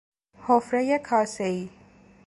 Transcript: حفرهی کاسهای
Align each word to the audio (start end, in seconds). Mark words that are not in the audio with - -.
حفرهی 0.41 0.99
کاسهای 0.99 1.69